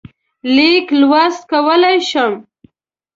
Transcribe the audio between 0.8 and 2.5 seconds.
لوست کولای شم.